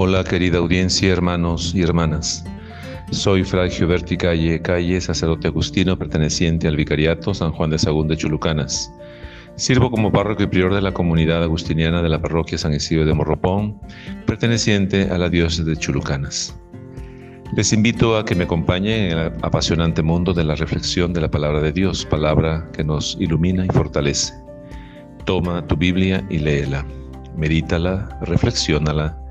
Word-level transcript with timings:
Hola 0.00 0.22
querida 0.22 0.58
audiencia, 0.58 1.12
hermanos 1.12 1.74
y 1.74 1.82
hermanas. 1.82 2.44
Soy 3.10 3.42
Fray 3.42 3.68
Gioberti 3.68 4.16
Calle 4.16 4.62
Calle, 4.62 5.00
sacerdote 5.00 5.48
agustino 5.48 5.98
perteneciente 5.98 6.68
al 6.68 6.76
Vicariato 6.76 7.34
San 7.34 7.50
Juan 7.50 7.70
de 7.70 7.80
Sagún 7.80 8.06
de 8.06 8.16
Chulucanas. 8.16 8.92
Sirvo 9.56 9.90
como 9.90 10.12
párroco 10.12 10.44
y 10.44 10.46
prior 10.46 10.72
de 10.72 10.82
la 10.82 10.92
comunidad 10.92 11.42
agustiniana 11.42 12.00
de 12.00 12.10
la 12.10 12.22
parroquia 12.22 12.56
San 12.58 12.74
Isidro 12.74 13.06
de 13.06 13.12
Morropón, 13.12 13.76
perteneciente 14.24 15.08
a 15.10 15.18
la 15.18 15.28
diócesis 15.28 15.66
de 15.66 15.76
Chulucanas. 15.76 16.56
Les 17.56 17.72
invito 17.72 18.16
a 18.16 18.24
que 18.24 18.36
me 18.36 18.44
acompañen 18.44 19.10
en 19.10 19.18
el 19.18 19.32
apasionante 19.42 20.00
mundo 20.02 20.32
de 20.32 20.44
la 20.44 20.54
reflexión 20.54 21.12
de 21.12 21.22
la 21.22 21.28
palabra 21.28 21.60
de 21.60 21.72
Dios, 21.72 22.06
palabra 22.06 22.70
que 22.72 22.84
nos 22.84 23.16
ilumina 23.18 23.64
y 23.64 23.68
fortalece. 23.70 24.32
Toma 25.24 25.66
tu 25.66 25.76
Biblia 25.76 26.24
y 26.30 26.38
léela, 26.38 26.86
medítala, 27.36 28.16
reflexiónala 28.22 29.24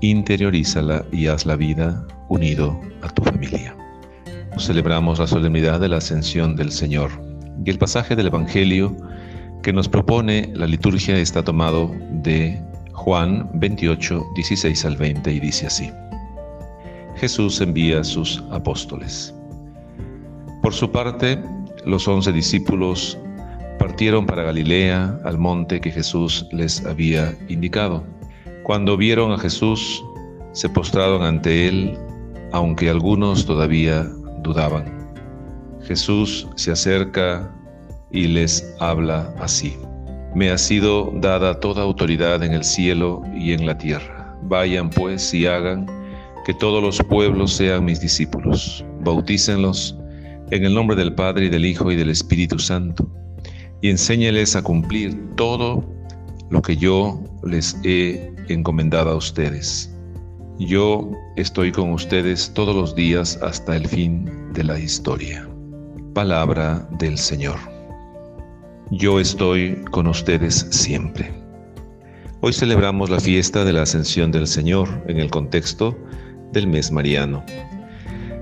interiorízala 0.00 1.04
y 1.12 1.26
haz 1.26 1.46
la 1.46 1.56
vida 1.56 2.06
unido 2.28 2.78
a 3.02 3.08
tu 3.08 3.22
familia. 3.22 3.76
Celebramos 4.58 5.18
la 5.18 5.26
solemnidad 5.26 5.80
de 5.80 5.88
la 5.88 5.98
ascensión 5.98 6.56
del 6.56 6.72
Señor 6.72 7.10
y 7.64 7.70
el 7.70 7.78
pasaje 7.78 8.16
del 8.16 8.28
Evangelio 8.28 8.96
que 9.62 9.72
nos 9.72 9.88
propone 9.88 10.50
la 10.54 10.66
liturgia 10.66 11.18
está 11.18 11.42
tomado 11.42 11.94
de 12.10 12.60
Juan 12.92 13.48
28, 13.54 14.22
16 14.34 14.84
al 14.84 14.96
20 14.96 15.32
y 15.32 15.40
dice 15.40 15.66
así. 15.66 15.90
Jesús 17.16 17.60
envía 17.60 18.00
a 18.00 18.04
sus 18.04 18.42
apóstoles. 18.50 19.34
Por 20.62 20.72
su 20.72 20.90
parte, 20.90 21.38
los 21.84 22.06
once 22.08 22.32
discípulos 22.32 23.18
partieron 23.78 24.26
para 24.26 24.42
Galilea, 24.42 25.18
al 25.24 25.38
monte 25.38 25.80
que 25.80 25.90
Jesús 25.90 26.46
les 26.52 26.84
había 26.84 27.34
indicado. 27.48 28.04
Cuando 28.70 28.96
vieron 28.96 29.32
a 29.32 29.38
Jesús, 29.38 30.00
se 30.52 30.68
postraron 30.68 31.24
ante 31.24 31.66
él, 31.66 31.98
aunque 32.52 32.88
algunos 32.88 33.44
todavía 33.44 34.04
dudaban. 34.44 35.12
Jesús 35.82 36.46
se 36.54 36.70
acerca 36.70 37.52
y 38.12 38.28
les 38.28 38.72
habla 38.78 39.34
así. 39.40 39.76
Me 40.36 40.52
ha 40.52 40.56
sido 40.56 41.12
dada 41.16 41.58
toda 41.58 41.82
autoridad 41.82 42.44
en 42.44 42.52
el 42.52 42.62
cielo 42.62 43.24
y 43.34 43.54
en 43.54 43.66
la 43.66 43.76
tierra. 43.76 44.38
Vayan 44.44 44.88
pues 44.88 45.34
y 45.34 45.46
hagan 45.46 45.86
que 46.46 46.54
todos 46.54 46.80
los 46.80 47.00
pueblos 47.08 47.52
sean 47.52 47.84
mis 47.84 48.00
discípulos. 48.00 48.84
Bautícenlos 49.00 49.98
en 50.52 50.64
el 50.64 50.74
nombre 50.74 50.94
del 50.94 51.12
Padre 51.12 51.46
y 51.46 51.48
del 51.48 51.64
Hijo 51.64 51.90
y 51.90 51.96
del 51.96 52.10
Espíritu 52.10 52.60
Santo 52.60 53.10
y 53.80 53.90
enséñeles 53.90 54.54
a 54.54 54.62
cumplir 54.62 55.18
todo 55.34 55.84
lo 56.50 56.62
que 56.62 56.76
yo 56.76 57.20
les 57.42 57.76
he 57.82 58.30
encomendado 58.52 59.10
a 59.10 59.16
ustedes. 59.16 59.94
Yo 60.58 61.10
estoy 61.36 61.72
con 61.72 61.92
ustedes 61.92 62.52
todos 62.52 62.74
los 62.74 62.94
días 62.94 63.38
hasta 63.42 63.76
el 63.76 63.86
fin 63.86 64.52
de 64.52 64.64
la 64.64 64.78
historia. 64.78 65.48
Palabra 66.14 66.86
del 66.98 67.16
Señor. 67.16 67.56
Yo 68.90 69.20
estoy 69.20 69.82
con 69.90 70.06
ustedes 70.06 70.66
siempre. 70.70 71.32
Hoy 72.42 72.52
celebramos 72.52 73.08
la 73.08 73.20
fiesta 73.20 73.64
de 73.64 73.72
la 73.72 73.82
Ascensión 73.82 74.32
del 74.32 74.46
Señor 74.46 74.88
en 75.06 75.18
el 75.18 75.30
contexto 75.30 75.96
del 76.52 76.66
mes 76.66 76.90
mariano. 76.90 77.44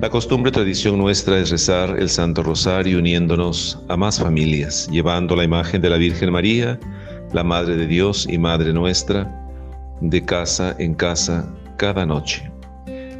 La 0.00 0.08
costumbre 0.08 0.50
tradición 0.50 0.96
nuestra 0.96 1.38
es 1.38 1.50
rezar 1.50 1.98
el 1.98 2.08
Santo 2.08 2.42
Rosario 2.42 2.98
uniéndonos 2.98 3.78
a 3.88 3.96
más 3.96 4.18
familias, 4.18 4.88
llevando 4.90 5.36
la 5.36 5.44
imagen 5.44 5.82
de 5.82 5.90
la 5.90 5.98
Virgen 5.98 6.32
María, 6.32 6.80
la 7.32 7.44
Madre 7.44 7.76
de 7.76 7.86
Dios 7.86 8.26
y 8.30 8.38
Madre 8.38 8.72
nuestra, 8.72 9.39
de 10.00 10.24
casa 10.24 10.74
en 10.78 10.94
casa 10.94 11.48
cada 11.76 12.06
noche. 12.06 12.50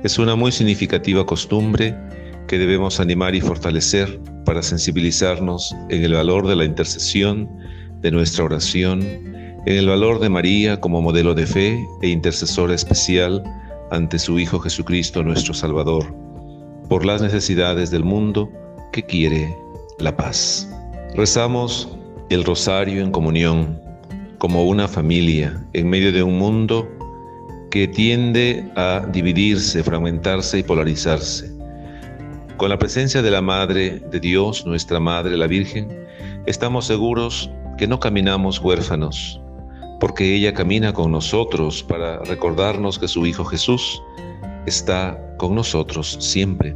Es 0.02 0.18
una 0.18 0.34
muy 0.34 0.52
significativa 0.52 1.26
costumbre 1.26 1.94
que 2.48 2.58
debemos 2.58 3.00
animar 3.00 3.34
y 3.34 3.40
fortalecer 3.40 4.20
para 4.44 4.62
sensibilizarnos 4.62 5.74
en 5.90 6.04
el 6.04 6.14
valor 6.14 6.48
de 6.48 6.56
la 6.56 6.64
intercesión, 6.64 7.48
de 8.00 8.10
nuestra 8.10 8.44
oración, 8.44 9.02
en 9.02 9.76
el 9.76 9.86
valor 9.86 10.20
de 10.20 10.30
María 10.30 10.80
como 10.80 11.02
modelo 11.02 11.34
de 11.34 11.46
fe 11.46 11.78
e 12.02 12.08
intercesora 12.08 12.74
especial 12.74 13.42
ante 13.90 14.18
su 14.18 14.38
Hijo 14.38 14.58
Jesucristo 14.58 15.22
nuestro 15.22 15.52
Salvador, 15.52 16.14
por 16.88 17.04
las 17.04 17.20
necesidades 17.20 17.90
del 17.90 18.04
mundo 18.04 18.50
que 18.92 19.04
quiere 19.04 19.54
la 19.98 20.16
paz. 20.16 20.68
Rezamos 21.14 21.88
el 22.30 22.44
rosario 22.44 23.02
en 23.02 23.10
comunión 23.10 23.80
como 24.40 24.64
una 24.64 24.88
familia 24.88 25.62
en 25.74 25.90
medio 25.90 26.12
de 26.12 26.22
un 26.22 26.38
mundo 26.38 26.88
que 27.70 27.86
tiende 27.86 28.66
a 28.74 29.06
dividirse, 29.12 29.84
fragmentarse 29.84 30.60
y 30.60 30.62
polarizarse. 30.62 31.54
Con 32.56 32.70
la 32.70 32.78
presencia 32.78 33.20
de 33.20 33.30
la 33.30 33.42
Madre 33.42 34.00
de 34.10 34.18
Dios, 34.18 34.64
nuestra 34.64 34.98
Madre, 34.98 35.36
la 35.36 35.46
Virgen, 35.46 35.94
estamos 36.46 36.86
seguros 36.86 37.50
que 37.76 37.86
no 37.86 38.00
caminamos 38.00 38.60
huérfanos, 38.60 39.38
porque 40.00 40.34
ella 40.34 40.54
camina 40.54 40.94
con 40.94 41.12
nosotros 41.12 41.82
para 41.82 42.20
recordarnos 42.20 42.98
que 42.98 43.08
su 43.08 43.26
Hijo 43.26 43.44
Jesús 43.44 44.02
está 44.64 45.20
con 45.36 45.54
nosotros 45.54 46.16
siempre. 46.18 46.74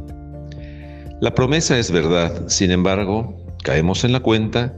La 1.19 1.33
promesa 1.33 1.79
es 1.79 1.89
verdad, 1.89 2.47
sin 2.47 2.69
embargo, 2.69 3.35
caemos 3.63 4.03
en 4.03 4.11
la 4.11 4.19
cuenta 4.19 4.71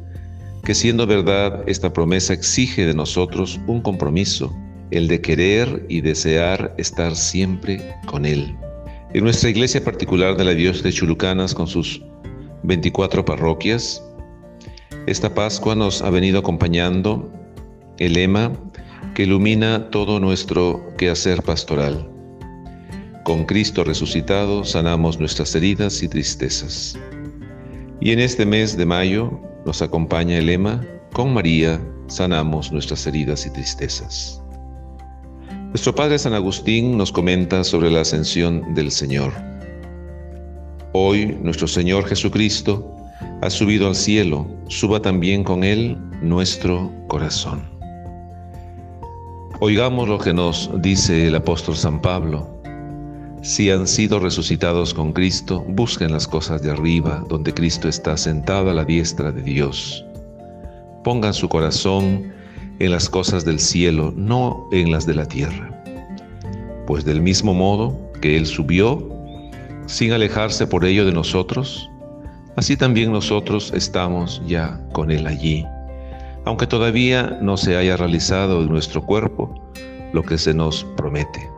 que 0.67 0.75
siendo 0.75 1.07
verdad 1.07 1.63
esta 1.65 1.93
promesa 1.93 2.33
exige 2.33 2.85
de 2.85 2.93
nosotros 2.93 3.57
un 3.67 3.79
compromiso, 3.79 4.53
el 4.91 5.07
de 5.07 5.21
querer 5.21 5.85
y 5.87 6.01
desear 6.01 6.75
estar 6.77 7.15
siempre 7.15 7.95
con 8.05 8.25
Él. 8.25 8.53
En 9.13 9.23
nuestra 9.23 9.49
iglesia 9.49 9.81
particular 9.81 10.35
de 10.35 10.43
la 10.43 10.51
Dios 10.51 10.83
de 10.83 10.91
Chulucanas, 10.91 11.53
con 11.53 11.67
sus 11.67 12.03
24 12.63 13.23
parroquias, 13.23 14.03
esta 15.05 15.33
Pascua 15.33 15.73
nos 15.73 16.01
ha 16.01 16.09
venido 16.09 16.39
acompañando 16.39 17.31
el 17.97 18.15
lema 18.15 18.51
que 19.15 19.23
ilumina 19.23 19.89
todo 19.89 20.19
nuestro 20.19 20.85
quehacer 20.97 21.43
pastoral. 21.43 22.11
Con 23.23 23.45
Cristo 23.45 23.85
resucitado 23.85 24.65
sanamos 24.65 25.17
nuestras 25.17 25.55
heridas 25.55 26.03
y 26.03 26.09
tristezas. 26.09 26.99
Y 28.01 28.11
en 28.11 28.19
este 28.19 28.45
mes 28.45 28.75
de 28.75 28.85
mayo 28.85 29.46
nos 29.67 29.81
acompaña 29.81 30.37
el 30.37 30.45
lema, 30.45 30.81
con 31.11 31.33
María 31.33 31.85
sanamos 32.07 32.71
nuestras 32.71 33.05
heridas 33.05 33.45
y 33.45 33.49
tristezas. 33.51 34.41
Nuestro 35.71 35.93
Padre 35.93 36.17
San 36.17 36.33
Agustín 36.33 36.97
nos 36.97 37.11
comenta 37.11 37.65
sobre 37.65 37.91
la 37.91 37.99
ascensión 38.01 38.73
del 38.73 38.89
Señor. 38.89 39.33
Hoy 40.93 41.37
nuestro 41.43 41.67
Señor 41.67 42.05
Jesucristo 42.05 42.95
ha 43.41 43.49
subido 43.49 43.87
al 43.87 43.95
cielo, 43.95 44.47
suba 44.69 45.01
también 45.01 45.43
con 45.43 45.65
Él 45.65 45.97
nuestro 46.21 46.89
corazón. 47.09 47.69
Oigamos 49.59 50.07
lo 50.07 50.17
que 50.17 50.33
nos 50.33 50.71
dice 50.81 51.27
el 51.27 51.35
apóstol 51.35 51.75
San 51.75 52.01
Pablo 52.01 52.56
si 53.41 53.69
han 53.69 53.87
sido 53.87 54.19
resucitados 54.19 54.93
con 54.93 55.13
Cristo, 55.13 55.63
busquen 55.67 56.11
las 56.11 56.27
cosas 56.27 56.61
de 56.61 56.71
arriba, 56.71 57.23
donde 57.29 57.53
Cristo 57.53 57.87
está 57.87 58.17
sentado 58.17 58.71
a 58.71 58.73
la 58.73 58.83
diestra 58.83 59.31
de 59.31 59.41
Dios. 59.41 60.03
Pongan 61.03 61.33
su 61.33 61.47
corazón 61.47 62.33
en 62.79 62.91
las 62.91 63.09
cosas 63.09 63.45
del 63.45 63.59
cielo, 63.59 64.13
no 64.15 64.67
en 64.71 64.91
las 64.91 65.05
de 65.05 65.15
la 65.15 65.25
tierra. 65.25 65.71
Pues 66.87 67.05
del 67.05 67.21
mismo 67.21 67.53
modo 67.53 67.97
que 68.21 68.37
Él 68.37 68.45
subió, 68.45 69.07
sin 69.85 70.11
alejarse 70.11 70.65
por 70.67 70.83
ello 70.83 71.05
de 71.05 71.13
nosotros, 71.13 71.89
así 72.55 72.75
también 72.75 73.11
nosotros 73.11 73.71
estamos 73.73 74.41
ya 74.47 74.81
con 74.93 75.11
Él 75.11 75.27
allí, 75.27 75.63
aunque 76.45 76.67
todavía 76.67 77.37
no 77.41 77.55
se 77.55 77.77
haya 77.77 77.97
realizado 77.97 78.61
en 78.61 78.69
nuestro 78.69 79.05
cuerpo 79.05 79.53
lo 80.11 80.23
que 80.23 80.37
se 80.37 80.53
nos 80.53 80.83
promete. 80.95 81.56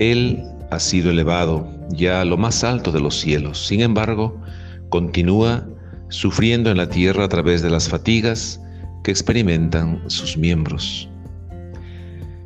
Él 0.00 0.42
ha 0.70 0.80
sido 0.80 1.10
elevado 1.10 1.68
ya 1.90 2.22
a 2.22 2.24
lo 2.24 2.36
más 2.36 2.64
alto 2.64 2.90
de 2.90 3.00
los 3.00 3.20
cielos. 3.20 3.66
Sin 3.66 3.82
embargo, 3.82 4.40
continúa 4.88 5.68
sufriendo 6.08 6.70
en 6.70 6.78
la 6.78 6.88
tierra 6.88 7.24
a 7.24 7.28
través 7.28 7.62
de 7.62 7.70
las 7.70 7.88
fatigas 7.88 8.60
que 9.04 9.10
experimentan 9.10 10.02
sus 10.08 10.36
miembros. 10.36 11.08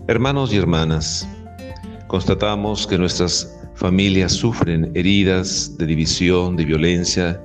Hermanos 0.08 0.52
y 0.52 0.56
hermanas, 0.56 1.28
constatamos 2.08 2.86
que 2.86 2.98
nuestras 2.98 3.56
familias 3.76 4.32
sufren 4.32 4.90
heridas 4.94 5.78
de 5.78 5.86
división, 5.86 6.56
de 6.56 6.64
violencia, 6.64 7.40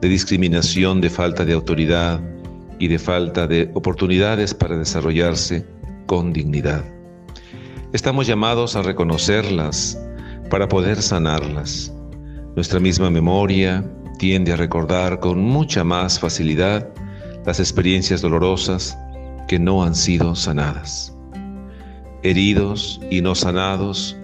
de 0.00 0.08
discriminación, 0.08 1.00
de 1.00 1.10
falta 1.10 1.44
de 1.44 1.52
autoridad 1.52 2.20
y 2.78 2.86
de 2.86 2.98
falta 2.98 3.48
de 3.48 3.70
oportunidades 3.74 4.54
para 4.54 4.78
desarrollarse 4.78 5.66
con 6.06 6.32
dignidad. 6.32 6.84
Estamos 7.92 8.26
llamados 8.26 8.76
a 8.76 8.82
reconocerlas, 8.82 9.98
para 10.50 10.68
poder 10.68 11.00
sanarlas. 11.00 11.92
Nuestra 12.54 12.80
misma 12.80 13.10
memoria 13.10 13.84
tiende 14.18 14.52
a 14.52 14.56
recordar 14.56 15.20
con 15.20 15.40
mucha 15.40 15.84
más 15.84 16.18
facilidad 16.18 16.88
las 17.46 17.60
experiencias 17.60 18.20
dolorosas 18.20 18.98
que 19.46 19.58
no 19.58 19.82
han 19.82 19.94
sido 19.94 20.34
sanadas. 20.34 21.14
heridos 22.24 23.00
y 23.10 23.22
no 23.22 23.34
sanados, 23.34 24.16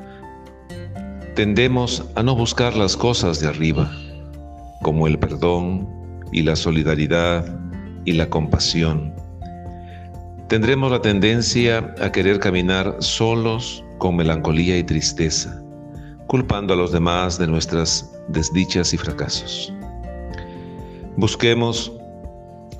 tendemos 1.37 2.05
a 2.17 2.23
no 2.23 2.35
buscar 2.35 2.77
las 2.77 2.97
cosas 2.97 3.41
de 3.41 3.47
arriba, 3.47 3.91
como 4.83 5.07
el 5.07 5.19
perdón 5.19 5.89
y 6.33 6.43
la 6.43 6.57
solidaridad 6.57 7.47
y 8.05 8.13
la 8.13 8.29
compasión. 8.29 9.14
Tendremos 10.49 10.91
la 10.91 11.01
tendencia 11.01 11.95
a 12.01 12.13
querer 12.13 12.39
caminar 12.39 12.97
solos 12.99 13.83
con 13.97 14.17
melancolía 14.17 14.77
y 14.77 14.85
tristeza, 14.85 15.63
culpando 16.27 16.75
a 16.75 16.77
los 16.77 16.93
demás 16.93 17.39
de 17.39 17.47
nuestras 17.47 18.13
desdichas 18.29 18.93
y 18.93 18.99
fracasos. 18.99 19.73
Busquemos 21.17 21.91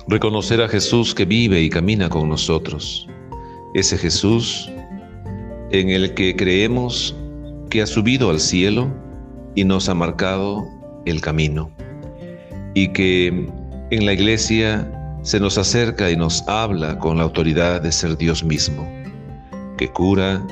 reconocer 0.07 0.61
a 0.61 0.67
Jesús 0.67 1.15
que 1.15 1.25
vive 1.25 1.59
y 1.59 1.69
camina 1.71 2.07
con 2.07 2.29
nosotros, 2.29 3.07
ese 3.73 3.97
Jesús 3.97 4.69
en 5.71 5.89
el 5.89 6.13
que 6.13 6.35
creemos 6.35 7.15
que 7.71 7.81
ha 7.81 7.87
subido 7.87 8.29
al 8.29 8.39
cielo 8.39 8.93
y 9.55 9.63
nos 9.63 9.89
ha 9.89 9.95
marcado 9.95 10.67
el 11.05 11.19
camino, 11.19 11.71
y 12.75 12.89
que 12.89 13.49
en 13.89 14.05
la 14.05 14.13
iglesia 14.13 14.87
se 15.25 15.39
nos 15.39 15.57
acerca 15.57 16.11
y 16.11 16.15
nos 16.15 16.47
habla 16.47 16.99
con 16.99 17.17
la 17.17 17.23
autoridad 17.23 17.81
de 17.81 17.91
ser 17.91 18.15
Dios 18.15 18.43
mismo, 18.43 18.87
que 19.75 19.89
cura, 19.89 20.45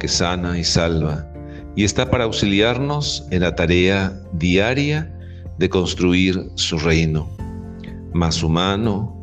que 0.00 0.08
sana 0.08 0.58
y 0.58 0.64
salva, 0.64 1.30
y 1.76 1.84
está 1.84 2.10
para 2.10 2.24
auxiliarnos 2.24 3.26
en 3.30 3.42
la 3.42 3.54
tarea 3.54 4.18
diaria 4.32 5.14
de 5.58 5.68
construir 5.68 6.50
su 6.54 6.78
reino, 6.78 7.28
más 8.14 8.42
humano, 8.42 9.14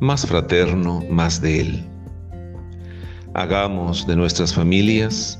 más 0.00 0.24
fraterno, 0.24 1.04
más 1.10 1.42
de 1.42 1.60
Él. 1.60 1.84
Hagamos 3.34 4.06
de 4.06 4.16
nuestras 4.16 4.54
familias 4.54 5.38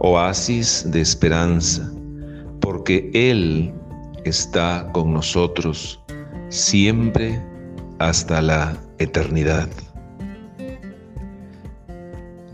oasis 0.00 0.84
de 0.90 1.00
esperanza, 1.00 1.88
porque 2.60 3.08
Él 3.14 3.72
está 4.24 4.90
con 4.92 5.12
nosotros 5.12 6.00
siempre 6.48 7.40
hasta 7.98 8.40
la 8.42 8.76
eternidad. 8.98 9.68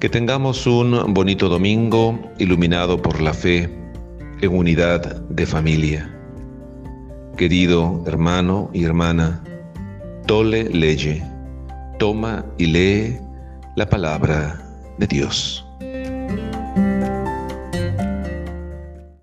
Que 0.01 0.09
tengamos 0.09 0.67
un 0.67 1.15
bonito 1.15 1.49
domingo 1.49 2.19
iluminado 2.39 3.01
por 3.01 3.21
la 3.21 3.33
fe 3.33 3.71
en 4.41 4.57
unidad 4.57 5.23
de 5.29 5.47
familia. 5.47 6.11
Querido 7.37 8.03
hermano 8.07 8.71
y 8.73 8.85
hermana, 8.85 9.43
tole 10.27 10.65
leye, 10.65 11.23
toma 11.99 12.45
y 12.59 12.67
lee 12.67 13.19
la 13.77 13.89
palabra 13.89 14.61
de 14.99 15.07
Dios. 15.07 15.64